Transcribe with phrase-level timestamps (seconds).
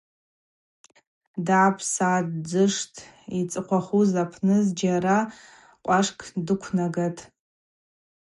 [1.45, 2.99] Дгӏапсатӏ, ддзыштӏ,
[3.39, 5.19] йцӏыхъвахуз апны зджьара
[5.83, 7.21] къвашкӏ дыквнагатӏ.